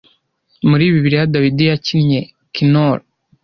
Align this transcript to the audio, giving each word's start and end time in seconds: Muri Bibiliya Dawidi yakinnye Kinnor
Muri 0.69 0.83
Bibiliya 0.93 1.31
Dawidi 1.33 1.63
yakinnye 1.71 2.21
Kinnor 2.53 2.97